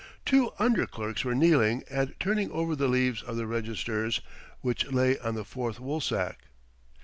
Two 0.25 0.51
under 0.57 0.87
clerks 0.87 1.23
were 1.23 1.35
kneeling, 1.35 1.83
and 1.87 2.15
turning 2.19 2.49
over 2.49 2.75
the 2.75 2.87
leaves 2.87 3.21
of 3.21 3.37
the 3.37 3.45
registers 3.45 4.19
which 4.61 4.91
lay 4.91 5.19
on 5.19 5.35
the 5.35 5.45
fourth 5.45 5.79
woolsack. 5.79 6.39